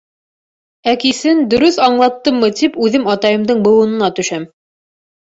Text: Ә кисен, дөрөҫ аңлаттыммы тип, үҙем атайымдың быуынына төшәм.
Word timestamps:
Ә 0.91 0.93
кисен, 1.01 1.41
дөрөҫ 1.53 1.75
аңлаттыммы 1.87 2.49
тип, 2.61 2.79
үҙем 2.85 3.05
атайымдың 3.13 3.61
быуынына 3.67 4.09
төшәм. 4.21 4.49